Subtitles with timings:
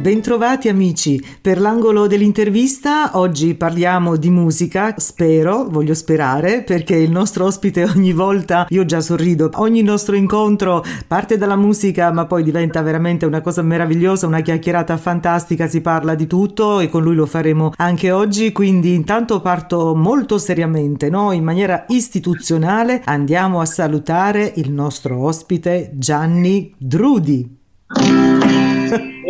[0.00, 7.44] Bentrovati amici, per l'angolo dell'intervista oggi parliamo di musica, spero, voglio sperare, perché il nostro
[7.44, 12.80] ospite ogni volta, io già sorrido, ogni nostro incontro parte dalla musica ma poi diventa
[12.80, 17.26] veramente una cosa meravigliosa, una chiacchierata fantastica, si parla di tutto e con lui lo
[17.26, 21.30] faremo anche oggi, quindi intanto parto molto seriamente, no?
[21.32, 27.58] in maniera istituzionale andiamo a salutare il nostro ospite Gianni Drudi.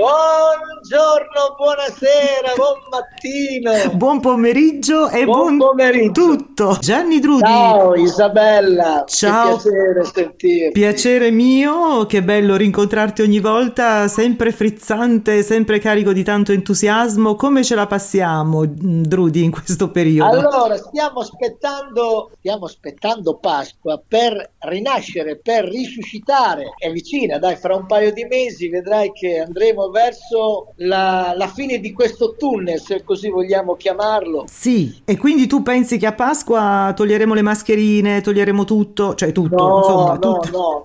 [0.00, 3.96] Buongiorno, buonasera, buon mattino.
[3.98, 6.12] Buon pomeriggio e buon, buon pomeriggio.
[6.12, 6.78] tutto.
[6.80, 7.42] Gianni Drudi.
[7.42, 9.04] Ciao Isabella.
[9.06, 9.56] Ciao.
[9.58, 10.72] Che piacere sentirti.
[10.72, 17.34] Piacere mio, che bello rincontrarti ogni volta, sempre frizzante, sempre carico di tanto entusiasmo.
[17.34, 20.30] Come ce la passiamo, Drudi, in questo periodo?
[20.30, 26.72] Allora, stiamo aspettando, stiamo aspettando Pasqua per rinascere, per risuscitare.
[26.78, 31.78] È vicina, dai, fra un paio di mesi vedrai che andremo verso la, la, fine
[31.78, 34.44] di questo tunnel, se così vogliamo chiamarlo.
[34.46, 39.66] Sì, e quindi tu pensi che a Pasqua toglieremo le mascherine, toglieremo tutto, cioè tutto,
[39.66, 40.50] no, insomma, no, tutto.
[40.50, 40.84] no,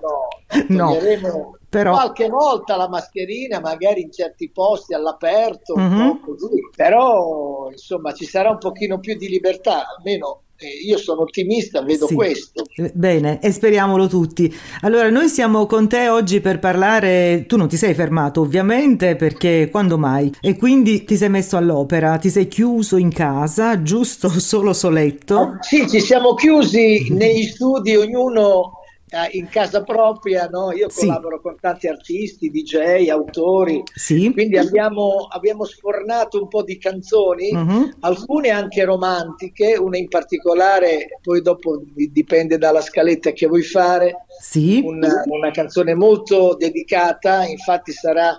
[0.68, 1.56] no, toglieremo...
[1.68, 1.92] Però...
[1.92, 6.20] Qualche volta la mascherina, magari in certi posti all'aperto, uh-huh.
[6.20, 6.60] così.
[6.74, 12.14] però insomma ci sarà un pochino più di libertà, almeno io sono ottimista, vedo sì.
[12.14, 12.64] questo.
[12.92, 14.54] Bene, e speriamolo tutti.
[14.82, 17.44] Allora, noi siamo con te oggi per parlare.
[17.46, 20.32] Tu non ti sei fermato, ovviamente, perché quando mai?
[20.40, 25.38] E quindi ti sei messo all'opera, ti sei chiuso in casa, giusto solo soletto?
[25.38, 28.72] Ah, sì, ci siamo chiusi negli studi, ognuno
[29.30, 30.72] in casa propria, no?
[30.72, 31.06] io Sì.
[31.06, 34.30] collaboro con tanti artisti, DJ, autori, Sì.
[34.32, 37.96] quindi abbiamo, abbiamo sfornato un po' di canzoni, Mhm.
[38.00, 44.26] alcune anche romantiche, una in particolare, poi dopo di- dipende dalla scaletta che vuoi fare,
[44.40, 44.82] Sì.
[44.84, 48.38] una, una canzone molto dedicata, infatti sarà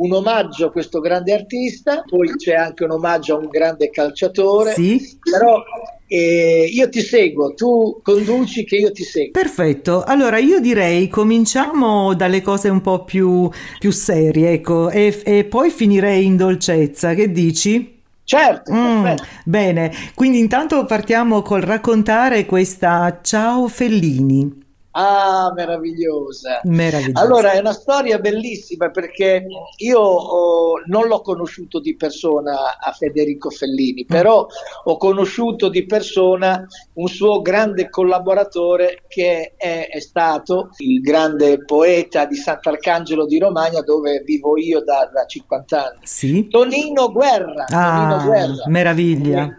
[0.00, 4.72] un omaggio a questo grande artista, poi c'è anche un omaggio a un grande calciatore,
[4.72, 5.18] Sì.
[5.20, 5.62] però
[6.06, 9.30] eh, io ti seguo, tu conduci che io ti seguo.
[9.30, 15.44] Perfetto, allora io direi cominciamo dalle cose un po' più, più serie, ecco, e, e
[15.44, 17.98] poi finirei in dolcezza, che dici?
[18.24, 19.06] Certo, Mm,
[19.44, 24.68] bene, quindi intanto partiamo col raccontare questa Ciao Fellini,
[25.02, 26.60] Ah, meravigliosa.
[26.64, 27.20] meravigliosa.
[27.24, 29.46] Allora, è una storia bellissima perché
[29.78, 34.46] io oh, non l'ho conosciuto di persona a Federico Fellini, però
[34.84, 42.26] ho conosciuto di persona un suo grande collaboratore che è, è stato il grande poeta
[42.26, 45.98] di Sant'Arcangelo di Romagna dove vivo io da, da 50 anni.
[46.02, 46.48] Sì?
[46.48, 47.64] Tonino Guerra.
[47.64, 48.64] Tonino Ah, Guerra.
[48.66, 49.56] meraviglia.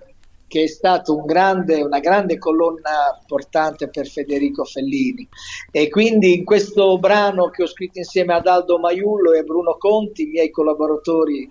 [0.51, 5.25] Che è stato un grande, una grande colonna portante per Federico Fellini.
[5.72, 10.23] E quindi in questo brano che ho scritto insieme ad Aldo Maiullo e Bruno Conti,
[10.23, 11.50] i miei collaboratori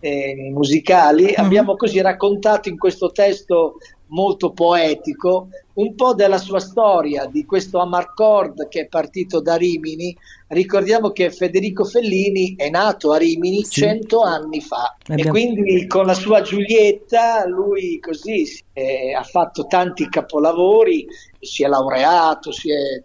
[0.00, 1.34] eh, musicali, Mhm.
[1.36, 3.76] abbiamo così raccontato in questo testo
[4.10, 10.14] molto poetico un po' della sua storia, di questo Amarcord che è partito da Rimini.
[10.48, 13.80] Ricordiamo che Federico Fellini è nato a Rimini Sì.
[13.80, 19.66] cento anni fa e Abbiamo- quindi con la sua Giulietta lui così eh, ha fatto
[19.66, 21.06] tanti capolavori,
[21.40, 23.02] si è laureato, si è, eh,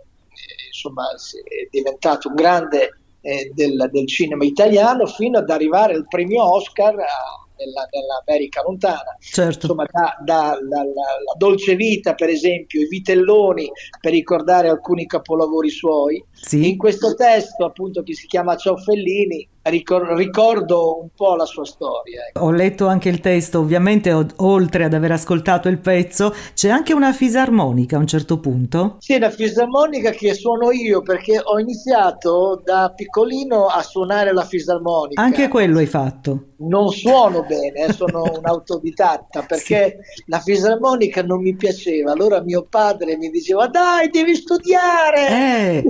[0.67, 6.05] insomma, si è diventato un grande eh, del, del cinema italiano fino ad arrivare al
[6.07, 9.67] premio Oscar a- nella- nell'America lontana Certo.
[9.67, 15.69] insomma da, da- da- la, Dolce Vita per esempio, i Vitelloni per ricordare alcuni capolavori
[15.69, 16.23] suoi.
[16.31, 16.69] Sì.
[16.69, 21.65] In questo testo appunto che si chiama Ciao Fellini ricor- ricordo un po' la sua
[21.65, 22.21] storia.
[22.27, 22.43] ecco.
[22.45, 26.93] Ho letto anche il testo, ovviamente o- oltre ad aver ascoltato il pezzo, c'è anche
[26.93, 28.97] una fisarmonica a un certo punto.
[28.99, 35.21] Sì, la fisarmonica che suono io perché ho iniziato da piccolino a suonare la fisarmonica.
[35.21, 36.49] Anche quello hai fatto.
[36.57, 39.97] non suono bene, eh, sono un autodidatta perché
[40.27, 42.11] la fisarmonica non mi piaceva.
[42.11, 45.27] Allora mio padre mi diceva: Dai, devi studiare.
[45.27, 45.83] Eh,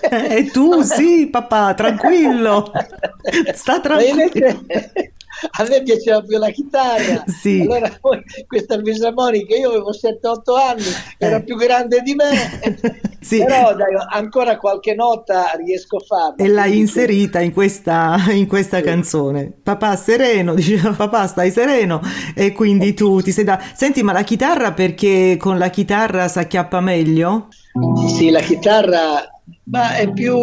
[0.38, 2.70] e tu sì, papà, tranquillo.
[3.54, 4.64] Sta tranquillo.
[5.58, 7.24] a me piaceva più la chitarra.
[7.26, 7.60] Sì.
[7.60, 10.82] Allora poi questa fisarmonica, io avevo 7-8 anni,
[11.18, 11.42] era Eh.
[11.42, 13.04] più grande di me.
[13.26, 13.38] Sì.
[13.38, 16.34] Però dai, ancora qualche nota riesco a farla.
[16.36, 18.82] E l'hai inserita in questa, in questa Sì.
[18.84, 19.52] canzone.
[19.64, 22.00] Papà sereno, diceva papà stai sereno
[22.36, 23.60] e quindi tu ti sei da...
[23.74, 27.48] Senti, ma la chitarra perché con la chitarra si acchiappa meglio?
[28.16, 29.28] Sì, la chitarra
[29.64, 30.36] ma è più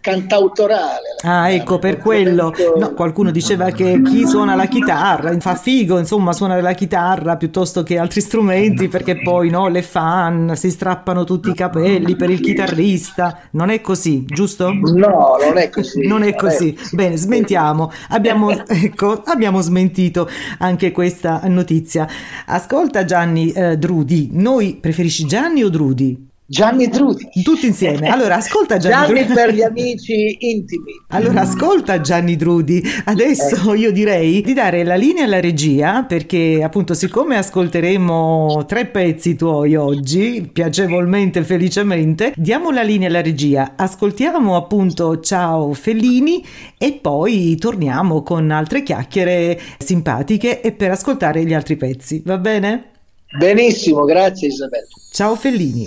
[0.00, 1.16] cantautorale.
[1.22, 2.52] Ah, ecco, per quello.
[2.76, 7.82] No, qualcuno diceva che chi suona la chitarra fa figo, insomma, suonare la chitarra piuttosto
[7.82, 12.40] che altri strumenti, perché poi no, le fan si strappano tutti i capelli per il
[12.40, 13.40] chitarrista.
[13.52, 14.72] Non è così, giusto?
[14.72, 16.06] No, non è così.
[16.10, 16.76] Non è così.
[16.92, 17.92] Bene, smentiamo.
[18.08, 22.08] Abbiamo, ecco, abbiamo smentito anche questa notizia.
[22.46, 26.29] Ascolta Gianni eh, Drudi, noi preferisci Gianni o Drudi?
[26.50, 27.28] Gianni Drudi.
[27.44, 28.08] Tutti insieme.
[28.08, 29.34] Allora, ascolta Gianni, Gianni Drudi.
[29.34, 31.00] per gli amici intimi.
[31.10, 32.82] Allora, ascolta Gianni Drudi.
[33.04, 33.78] Adesso eh.
[33.78, 39.76] io direi di dare la linea alla regia perché appunto siccome ascolteremo tre pezzi tuoi
[39.76, 43.74] oggi, piacevolmente felicemente, diamo la linea alla regia.
[43.76, 46.44] Ascoltiamo appunto Ciao Fellini
[46.76, 52.22] e poi torniamo con altre chiacchiere simpatiche e per ascoltare gli altri pezzi.
[52.24, 52.86] Va bene?
[53.38, 54.86] Benissimo, grazie Isabella.
[55.12, 55.86] Ciao Fellini.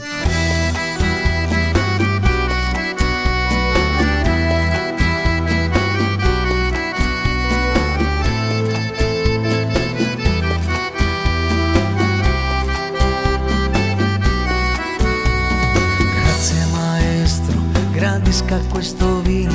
[18.53, 19.53] Grandisca questo vino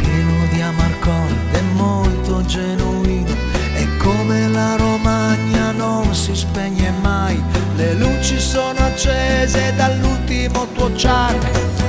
[0.00, 3.30] pieno di amarcord e molto genuino.
[3.74, 7.42] E come la Romagna non si spegne mai
[7.76, 11.36] le luci sono accese dall'ultimo tuo char.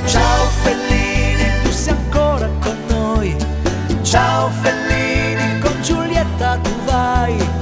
[0.06, 3.36] Ciao Fellini tu sei ancora con noi.
[4.02, 7.53] Ciao Fellini con Giulietta tu vai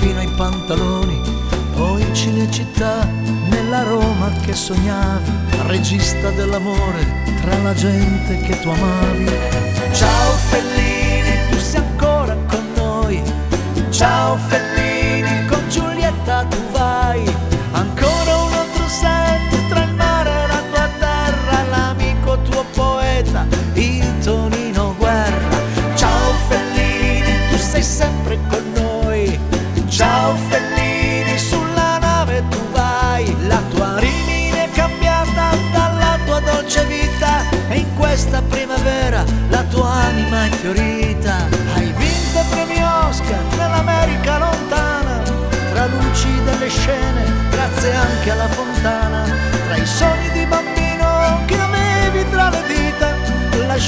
[0.00, 1.20] fino ai pantaloni,
[1.76, 3.06] poi Cinecittà,
[3.50, 5.30] nella Roma che sognavi,
[5.66, 9.26] regista dell'amore tra la gente che tu amavi.
[9.92, 13.22] Ciao Fellini, tu sei ancora con noi.
[13.90, 14.79] Ciao Fellini,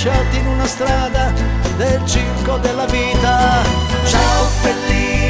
[0.05, 1.33] lasciati in una strada
[1.77, 3.63] del circo della vita.
[4.05, 5.22] Ciao Fellini,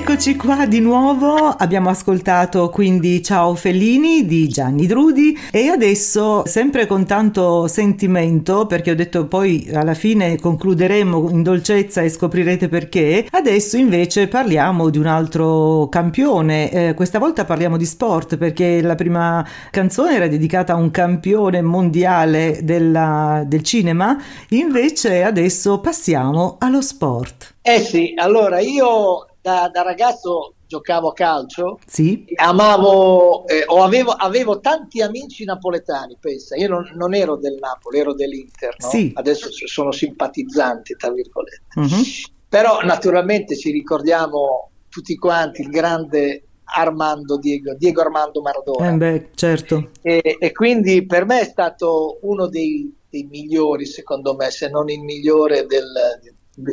[0.00, 1.36] eccoci qua di nuovo.
[1.36, 8.92] Abbiamo ascoltato quindi Ciao Fellini di Gianni Drudi e adesso, sempre con tanto sentimento, perché
[8.92, 14.96] ho detto poi alla fine concluderemo in dolcezza e scoprirete perché, adesso invece parliamo di
[14.96, 16.70] un altro campione.
[16.70, 21.60] Eh, questa volta parliamo di sport perché la prima canzone era dedicata a un campione
[21.60, 27.56] mondiale della, del cinema, invece adesso passiamo allo sport.
[27.60, 32.24] Eh sì, allora io da, da ragazzo giocavo a calcio, Sì?
[32.36, 37.98] amavo, eh, o avevo, avevo tanti amici napoletani, pensa, io non, non ero del Napoli,
[37.98, 38.88] ero dell'Inter, no?
[38.88, 39.10] Sì.
[39.14, 41.62] adesso sono simpatizzanti, tra virgolette.
[41.74, 42.02] Mhm.
[42.48, 48.90] Però naturalmente ci ricordiamo tutti quanti il grande Armando Diego, Diego Armando Maradona.
[48.90, 49.90] Eh beh, certo.
[50.02, 54.88] E, e, quindi per me è stato uno dei, dei, migliori, secondo me, se non
[54.88, 55.92] il migliore del,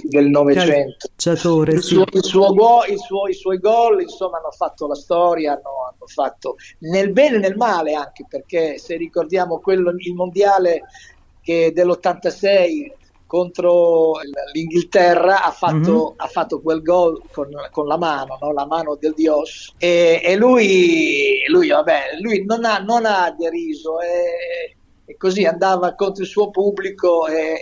[0.04, 1.08] del Novecento.
[1.76, 5.54] Il, suo, il, suo go, il suo, I suoi gol insomma hanno fatto la storia,
[5.54, 10.84] hanno, hanno, fatto nel bene e nel male anche perché se ricordiamo quello, il mondiale
[11.42, 12.92] che dell'86
[13.28, 14.14] contro
[14.54, 16.14] l'Inghilterra ha fatto, mm-hmm.
[16.16, 18.54] ha fatto quel gol con, con, la mano, no?
[18.54, 24.00] la mano del Dios e, e lui, lui, vabbè, lui non, ha, non ha deriso
[24.00, 24.77] e,
[25.10, 27.58] e, così andava contro il suo pubblico e,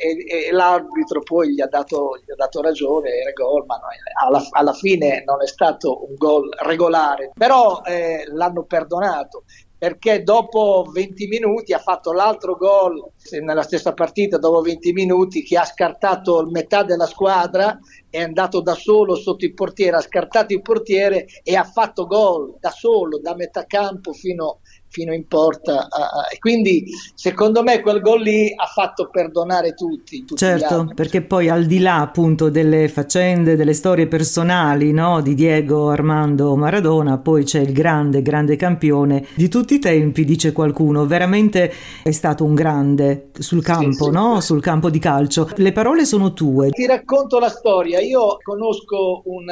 [0.48, 3.88] e l'arbitro poi gli ha dato, gli ha dato ragione, era gol, ma no,
[4.26, 9.44] alla, alla, fine non è stato un gol regolare, però eh, l'hanno perdonato
[9.78, 13.12] perché dopo 20 minuti ha fatto l'altro gol
[13.42, 17.78] nella stessa partita, dopo 20 minuti, che ha scartato metà della squadra,
[18.10, 22.56] è andato da solo sotto il portiere, ha scartato il portiere e ha fatto gol
[22.60, 24.62] da solo, da metà campo fino
[24.96, 25.90] fino in porta.
[26.32, 30.20] E quindi secondo me quel gol lì ha fatto perdonare tutti.
[30.20, 35.34] tutti certo, perché poi al di là appunto delle faccende, delle storie personali no, di
[35.34, 41.06] Diego Armando Maradona, poi c'è il grande, grande campione di tutti i tempi, dice qualcuno.
[41.06, 44.40] Veramente è stato un grande sul campo, sì, sì, no?
[44.40, 45.50] sul campo di calcio.
[45.56, 46.70] Le parole sono tue.
[46.70, 48.00] Ti racconto la storia.
[48.00, 49.46] Io conosco un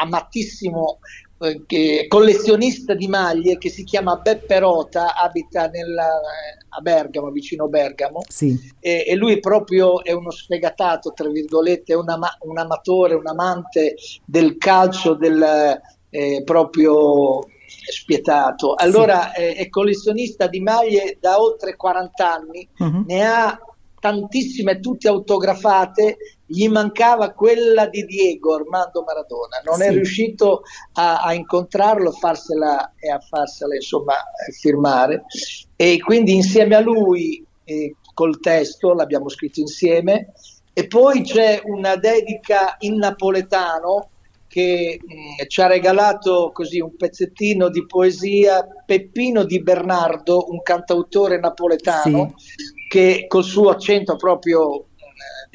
[0.00, 0.98] amatissimo
[2.08, 6.08] collezionista di maglie che si chiama Beppe Rota, abita nella,
[6.68, 8.58] a Bergamo, vicino Bergamo, sì.
[8.80, 13.96] e, e, lui proprio è uno sfegatato, tra virgolette, un, ama- un amatore, un amante
[14.24, 18.74] del calcio, del, eh, proprio spietato.
[18.74, 19.42] Allora sì.
[19.42, 23.04] eh, è collezionista di maglie da oltre 40 anni, uh-huh.
[23.06, 23.58] ne ha
[24.00, 29.82] tantissime, tutte autografate, gli mancava quella di Diego Armando Maradona, non sì.
[29.82, 30.62] è riuscito
[30.94, 34.14] a, a incontrarlo farsela, e a farsela insomma
[34.58, 35.24] firmare.
[35.74, 40.32] E quindi insieme a lui eh, col testo l'abbiamo scritto insieme.
[40.72, 44.10] E poi c'è una dedica in napoletano
[44.46, 50.62] che mh, mm, ci ha regalato così un pezzettino di poesia Peppino di Bernardo, un
[50.62, 52.88] cantautore napoletano sì.
[52.88, 54.85] che col suo accento proprio eh,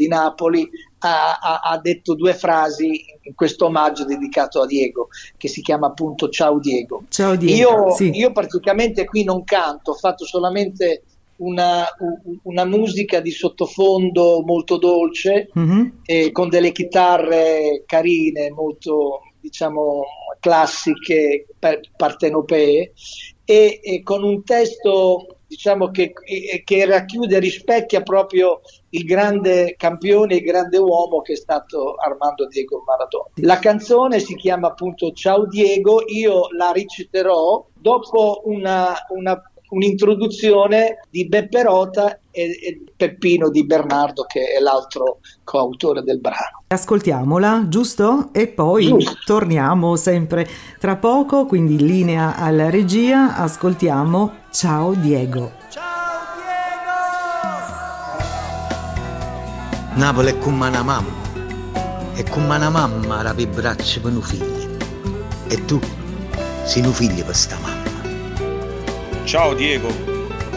[0.01, 0.67] di Napoli
[0.99, 5.87] ha, ha, ha, detto due frasi in questo omaggio dedicato a Diego, che si chiama
[5.87, 7.03] appunto Ciao Diego.
[7.09, 7.85] Ciao Diego.
[7.87, 8.09] Io, sì.
[8.09, 11.03] io praticamente qui non canto, ho fatto solamente
[11.37, 11.85] una,
[12.43, 15.87] una musica di sottofondo molto dolce, mm-hmm.
[16.05, 20.03] eh, con che carine, molto diciamo
[20.39, 21.45] classiche,
[21.95, 22.93] partenopee,
[23.45, 26.13] e, e con un testo diciamo che,
[26.63, 32.81] che, racchiude, rispecchia proprio il grande campione, il grande uomo che è stato Armando Diego
[32.85, 33.25] Maradona.
[33.41, 39.41] La canzone si chiama appunto Ciao Diego, io la reciterò dopo una, una
[39.71, 46.63] un'introduzione di Beppe Rota e, e, Peppino di Bernardo che è l'altro coautore del brano.
[46.67, 48.29] Ascoltiamola, giusto?
[48.33, 49.17] E poi giusto.
[49.25, 50.45] torniamo sempre
[50.77, 55.53] tra poco, quindi in linea alla regia, ascoltiamo Ciao Diego.
[55.69, 56.91] Ciao Diego!
[59.93, 61.09] Napoli è come una mamma,
[62.11, 64.77] è come una mamma rapi braccia per un figlio
[65.47, 65.79] e tu
[66.65, 69.23] sei un figlio per sta mamma.
[69.23, 69.87] Ciao Diego,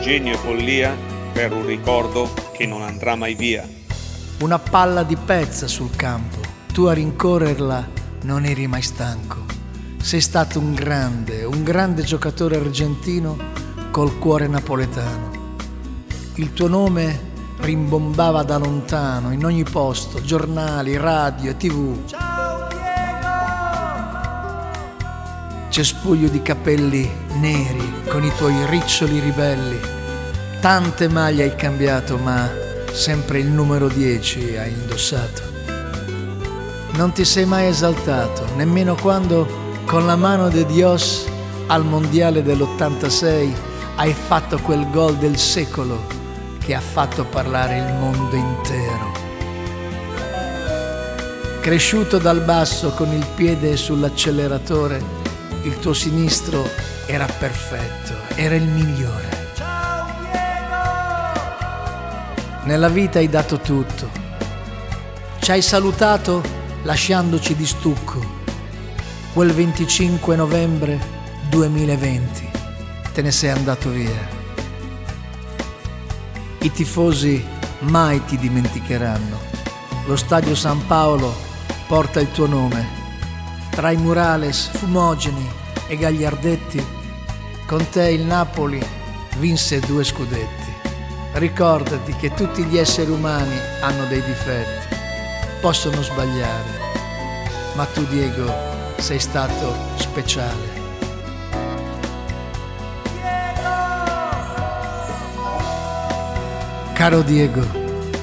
[0.00, 0.92] genio e follia
[1.32, 3.64] per un ricordo che non andrà mai via.
[4.40, 6.40] Una palla di pezza sul campo,
[6.72, 7.88] tu a rincorrerla
[8.22, 9.44] non eri mai stanco.
[10.02, 13.62] Sei stato un grande, un grande giocatore argentino
[13.94, 15.30] col cuore napoletano.
[16.34, 22.04] Il tuo nome rimbombava da lontano, in ogni posto, giornali, radio e tv.
[22.04, 22.88] Ciao Diego!
[25.68, 29.78] Cespuglio di capelli neri con i tuoi riccioli ribelli.
[30.58, 32.50] Tante maglie hai cambiato, ma
[32.90, 35.42] sempre il numero 10 hai indossato.
[36.94, 39.46] Non ti sei mai esaltato, nemmeno quando
[39.84, 41.26] con la mano de Dios
[41.68, 46.06] al mondiale dell'86 hai fatto quel gol del secolo
[46.58, 49.12] che ha fatto parlare il mondo intero.
[51.60, 55.02] Cresciuto dal basso con il piede sull'acceleratore,
[55.62, 56.68] il tuo sinistro
[57.06, 59.42] era perfetto, era il migliore.
[62.64, 64.10] Nella vita hai dato tutto.
[65.38, 66.42] Ci hai salutato
[66.82, 68.42] lasciandoci di stucco
[69.32, 70.98] quel 25 novembre
[71.48, 72.63] 2020
[73.14, 74.28] te ne sei andato via.
[76.58, 77.46] I tifosi
[77.80, 79.38] mai ti dimenticheranno.
[80.06, 81.32] Lo stadio San Paolo
[81.86, 83.02] porta il tuo nome.
[83.70, 85.48] Tra i murales fumogeni
[85.86, 86.84] e Gagliardetti,
[87.66, 88.84] con te il Napoli
[89.36, 90.72] vinse due scudetti.
[91.34, 94.96] Ricordati che tutti gli esseri umani hanno dei difetti,
[95.60, 96.80] possono sbagliare,
[97.74, 98.52] ma tu Diego
[98.96, 100.73] sei stato speciale.
[107.04, 107.60] Caro Diego,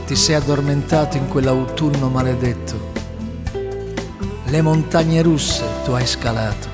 [0.07, 2.91] ti sei addormentato in quell'autunno maledetto.
[4.45, 6.67] Le montagne russe tu hai scalato.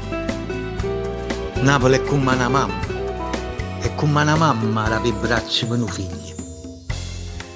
[1.56, 2.80] Napoli è come una mamma,
[3.82, 6.34] e come una mamma rapi i bracci per i figli.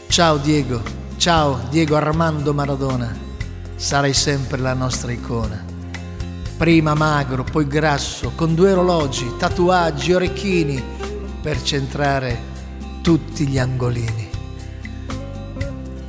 [0.07, 0.81] Ciao Diego,
[1.15, 3.17] ciao Diego Armando Maradona,
[3.77, 5.63] sarai sempre la nostra icona.
[6.57, 10.83] Prima magro, poi grasso, con due orologi, tatuaggi, orecchini,
[11.41, 12.37] per centrare
[13.01, 14.30] tutti gli angolini.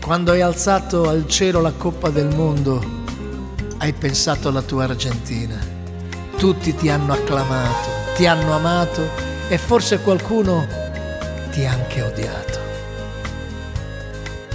[0.02, 2.84] Quando hai alzato al cielo la Coppa del Mondo,
[3.78, 5.56] hai pensato alla tua Argentina.
[6.36, 9.08] Tutti ti hanno acclamato, ti hanno amato
[9.48, 10.66] e forse qualcuno
[11.52, 12.58] ti ha anche odiato.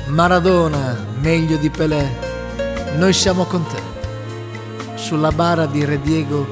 [0.08, 2.10] Maradona, meglio di Pelé,
[2.98, 3.82] noi siamo con te.
[4.96, 6.46] Sulla bara di Re Diego,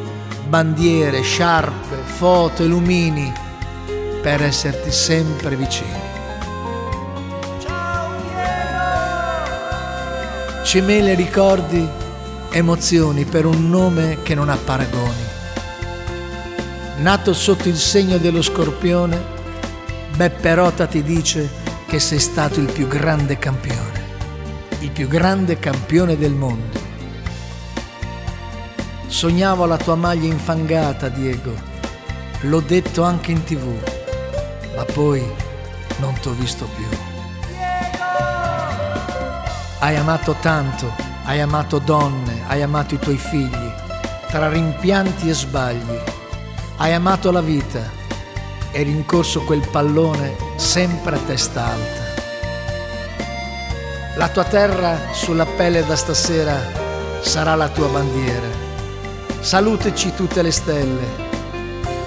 [0.48, 3.32] bandiere, sciarpe, foto e lumini
[4.22, 6.05] per esserti sempre vicini.
[10.76, 11.88] Cimele ricordi,
[12.52, 15.24] emozioni per un nome che non ha paragoni.
[16.98, 19.24] Nato sotto il segno dello scorpione,
[20.18, 21.50] Beppe Rota ti dice
[21.88, 24.04] che sei stato il più grande campione,
[24.82, 26.78] il più grande campione del mondo.
[29.08, 31.54] Sognavo la tua maglia infangata, Diego,
[32.42, 33.66] l'ho detto anche in tv,
[34.76, 35.24] ma poi
[36.00, 37.15] non t'ho visto più.
[39.86, 40.92] Hai amato tanto,
[41.26, 43.72] hai amato donne, hai amato i tuoi figli,
[44.30, 46.00] tra rimpianti e sbagli.
[46.78, 47.82] Hai amato la vita
[48.72, 52.02] e rincorso quel pallone sempre a testa alta.
[54.16, 56.60] La tua terra sulla pelle da stasera
[57.22, 58.48] sarà la tua bandiera.
[59.40, 61.06] Saluteci tutte le stelle.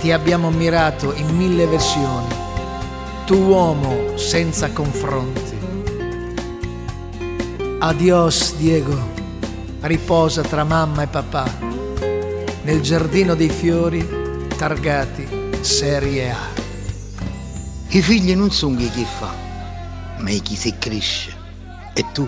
[0.00, 2.34] Ti abbiamo ammirato in mille versioni.
[3.24, 5.47] Tu uomo senza confronti.
[7.80, 8.96] Adios Diego,
[9.82, 11.48] riposa tra mamma e papà,
[12.62, 14.04] nel giardino dei fiori
[14.56, 15.28] targati
[15.60, 16.38] Serie A.
[17.90, 19.32] I figli non sono chi fa,
[20.18, 21.32] ma chi si cresce.
[21.94, 22.26] E tu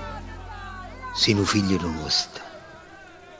[1.16, 2.39] sei un figlio nostro.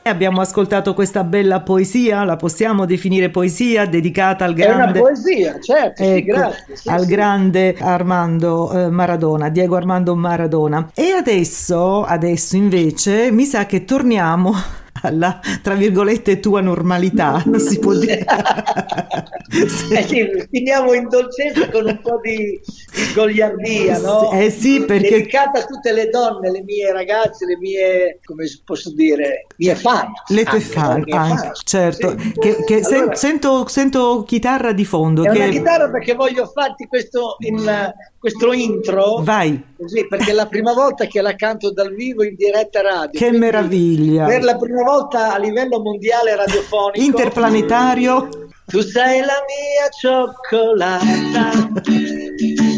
[0.03, 4.99] Abbiamo ascoltato questa bella poesia, la possiamo definire poesia, dedicata al È una grande...
[4.99, 6.77] poesia, certo, sì, Ecco, grazie.
[6.77, 7.07] sì, al sì.
[7.07, 10.91] grande Armando eh, Maradona, Diego Armando Maradona.
[10.95, 14.55] E adesso, adesso invece, mi sa che torniamo
[15.03, 18.25] alla, tra virgolette, tua normalità, si può dire.
[19.51, 22.61] Eh sì, finiamo in dolcezza con un po' di,
[22.95, 24.31] di goliardia, no?
[24.31, 28.93] Eh sì, perché- Dedicata a tutte le donne, le mie ragazze, le mie, come posso
[28.95, 30.13] dire, mie fan.
[30.29, 32.17] Le tue anche, fan, mie anche, fan, certo.
[32.17, 32.33] sì.
[32.39, 35.25] Che, che sen- Allora, sento, sento chitarra di fondo.
[35.25, 35.39] È che...
[35.39, 39.21] una chitarra perché voglio farti questo, in, questo intro.
[39.23, 43.19] Vai, Così, perché è la prima volta che la canto dal vivo in diretta radio.
[43.19, 44.27] che meraviglia.
[44.27, 47.05] Per la prima volta a livello mondiale radiofonico.
[47.05, 48.29] Interplanetario.
[48.67, 51.51] Tu sei la mia cioccolata,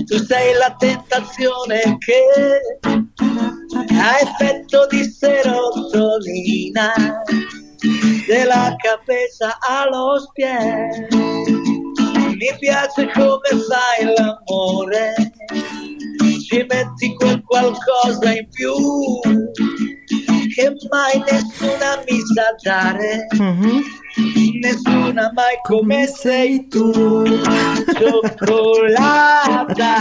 [0.06, 2.24] tu sei la tentazione che
[3.98, 6.92] ha effetto di serotonina
[8.26, 11.08] della cabeza a los pies.
[11.10, 15.14] Mi piace come fai l'amore,
[16.48, 18.72] ci metti quel qualcosa in più
[20.54, 23.26] che mai nessuna mi sa dare.
[23.36, 23.82] Mhm.
[24.60, 26.92] Nessuna mai come sei tu,
[27.98, 29.94] cioccolata,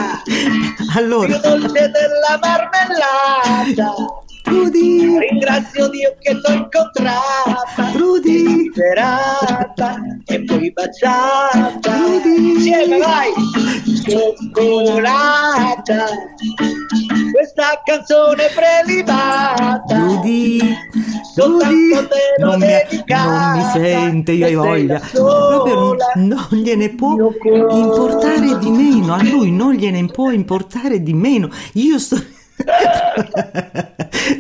[0.96, 3.94] Allora, più dolce della marmellata.
[4.52, 11.98] Rudy, Ringrazio Dio che t'ho incontrata, Rudy, liberata e poi baciata.
[11.98, 12.52] Rudy.
[12.56, 13.32] Insieme vai!
[14.06, 14.46] Cioccolata,
[17.32, 19.98] questa canzone prelibata.
[20.00, 20.60] Rudy,
[21.34, 22.68] Soltanto te l'ho Non mi,
[23.08, 25.00] non mi sente, io hai voglia.
[25.00, 31.50] Proprio non, gliene può importare di meno, a lui non gliene può importare di meno.
[31.74, 32.22] Io sto...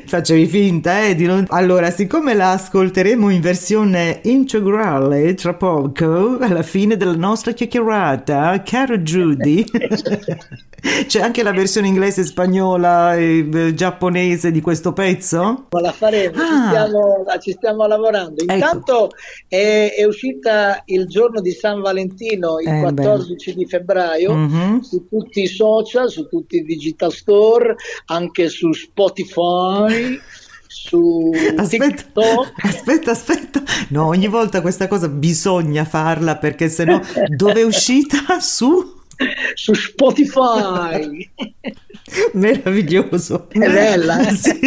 [0.05, 1.15] Facevi finta, eh?
[1.15, 1.45] Di non...
[1.49, 8.97] Allora, siccome la ascolteremo in versione integrale tra poco, alla fine della nostra chiacchierata, caro
[8.97, 9.63] Judy,
[11.07, 15.67] c'è anche la versione inglese, spagnola e eh, giapponese di questo pezzo?
[15.69, 16.45] Ma la faremo, ah.
[16.45, 18.43] ci, stiamo, ci, stiamo, lavorando.
[18.43, 18.53] Ecco.
[18.53, 19.15] Intanto ecco.
[19.47, 23.57] è, è, uscita il giorno di San Valentino, il eh, 14 beh.
[23.57, 24.79] di febbraio, mm-hmm.
[24.79, 27.75] su tutti i social, su tutti i digital store,
[28.11, 30.19] anche su Spotify
[30.67, 32.51] su aspetta, TikTok.
[32.65, 33.63] Aspetta, aspetta.
[33.89, 36.99] No, ogni volta questa cosa bisogna farla perché sennò
[37.35, 38.39] dove è uscita?
[38.39, 38.99] Su?
[39.53, 41.29] Su Spotify.
[42.33, 43.47] Meraviglioso.
[43.49, 44.35] È bella, eh?
[44.35, 44.59] sì.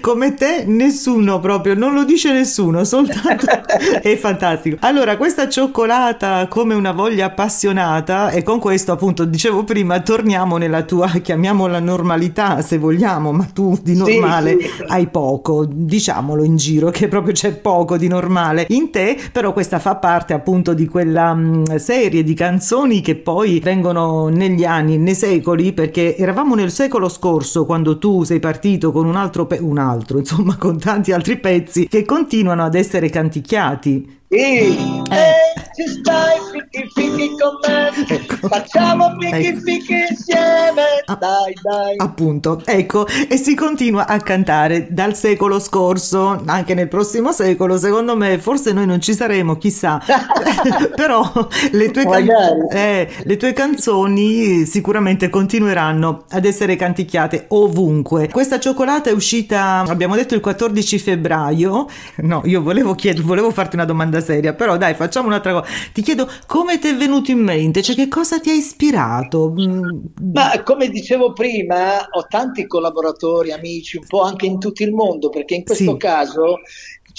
[0.00, 3.46] Come te, nessuno proprio, non lo dice nessuno, soltanto
[4.02, 4.76] è fantastico.
[4.80, 10.82] Allora, questa cioccolata come una voglia appassionata, e con questo, appunto, dicevo prima, torniamo nella
[10.82, 14.84] tua, chiamiamola normalità se vogliamo, ma tu di normale sì, sì.
[14.88, 19.78] hai poco, diciamolo in giro che proprio c'è poco di normale in te, però questa
[19.78, 24.96] fa parte appunto di quella mh, mm, serie di canzoni che poi vengono negli anni,
[24.96, 29.58] nei secoli, perché eravamo nel secolo scorso quando tu sei partito con un altro, pe-
[29.60, 34.18] un altro, insomma, con tanti altri pezzi che continuano ad essere canticchiati.
[34.32, 35.02] Sì, eh.
[35.10, 38.46] eh, ci stai fichi fichi con me, ecco.
[38.46, 39.60] facciamo fichi ecco.
[39.60, 41.94] fichi insieme, ah, dai dai.
[41.96, 48.16] Appunto, ecco, e si continua a cantare dal secolo scorso, anche nel prossimo secolo, secondo
[48.16, 50.00] me forse noi non ci saremo, chissà,
[50.94, 51.28] però
[51.72, 52.28] le tue, can-
[52.70, 58.28] eh, le tue canzoni sicuramente continueranno ad essere canticchiate ovunque.
[58.28, 61.88] Questa cioccolata è uscita, abbiamo detto il 14 febbraio,
[62.18, 65.66] no, io volevo, chied- volevo farti una domanda seria, però dai, facciamo un'altra cosa.
[65.92, 69.52] Ti chiedo come ti è venuto in mente, cioè che cosa ti ha ispirato?
[69.52, 70.32] Mm.
[70.32, 75.28] Ma come dicevo prima, ho tanti collaboratori, amici, un po' anche in tutto il mondo,
[75.28, 75.96] perché in questo sì.
[75.96, 76.60] caso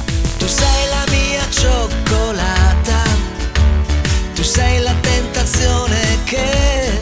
[1.52, 3.02] Cioccolata,
[4.34, 6.98] tu sei la tentazione che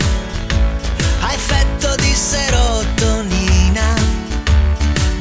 [1.21, 3.95] ha effetto di serotonina,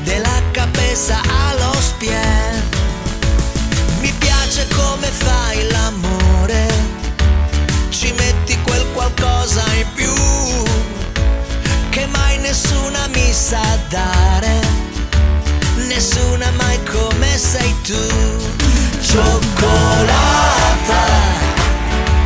[0.04, 2.64] della capesa allo spien.
[4.02, 6.68] Mi piace come fai l'amore,
[7.90, 10.14] ci metti quel qualcosa in più
[11.90, 14.80] che mai nessuna mi sa dare
[15.88, 18.49] nessuna mai come sei tu.
[19.10, 21.02] Cioccolata,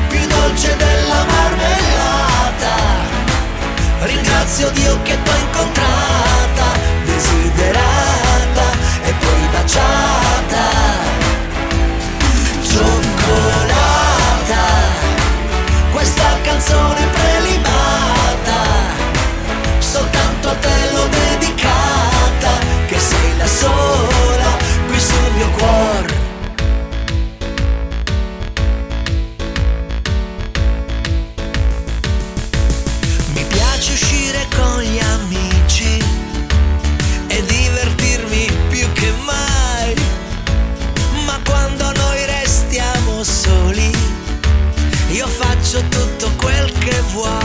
[0.09, 2.75] più dolce della marmellata.
[4.01, 5.17] Ringrazio Dio che
[47.13, 47.42] quel